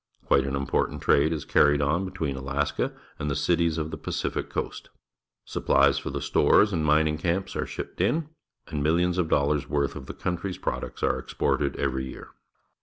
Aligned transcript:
Quite 0.25 0.47
an 0.47 0.55
important 0.55 1.03
trade 1.03 1.31
is 1.31 1.45
carried 1.45 1.79
on 1.79 2.05
between 2.05 2.35
Alaska 2.35 2.91
and 3.19 3.37
cities 3.37 3.77
of 3.77 3.91
the 3.91 3.97
Pacific 3.99 4.49
Coast; 4.49 4.89
supphes 5.45 5.99
for 5.99 6.09
the 6.09 6.23
stores 6.23 6.73
and 6.73 6.83
mining 6.83 7.19
camps 7.19 7.55
are 7.55 7.67
shipped 7.67 8.01
in, 8.01 8.27
and 8.65 8.83
miUions 8.83 9.19
of 9.19 9.29
dollars' 9.29 9.69
worth 9.69 9.95
of 9.95 10.07
the 10.07 10.15
countrj^'s 10.15 10.59
products 10.59 11.03
are 11.03 11.19
exported 11.19 11.75
every 11.75 12.05
year. 12.07 12.29